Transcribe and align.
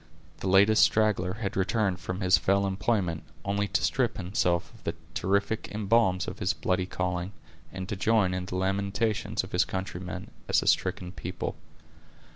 The 0.39 0.47
latest 0.49 0.81
straggler 0.83 1.33
had 1.33 1.55
returned 1.55 1.99
from 1.99 2.21
his 2.21 2.35
fell 2.39 2.65
employment, 2.65 3.21
only 3.45 3.67
to 3.67 3.83
strip 3.83 4.17
himself 4.17 4.73
of 4.73 4.83
the 4.83 4.95
terrific 5.13 5.69
emblems 5.75 6.27
of 6.27 6.39
his 6.39 6.53
bloody 6.53 6.87
calling, 6.87 7.33
and 7.71 7.87
to 7.87 7.95
join 7.95 8.33
in 8.33 8.45
the 8.47 8.55
lamentations 8.55 9.43
of 9.43 9.51
his 9.51 9.63
countrymen, 9.63 10.31
as 10.49 10.63
a 10.63 10.67
stricken 10.67 11.11
people. 11.11 11.55